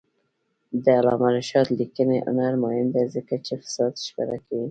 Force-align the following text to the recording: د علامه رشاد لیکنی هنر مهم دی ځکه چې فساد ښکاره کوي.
د 0.83 0.85
علامه 0.99 1.29
رشاد 1.37 1.67
لیکنی 1.79 2.17
هنر 2.25 2.53
مهم 2.63 2.87
دی 2.95 3.03
ځکه 3.15 3.33
چې 3.45 3.53
فساد 3.63 3.93
ښکاره 4.05 4.37
کوي. 4.45 4.59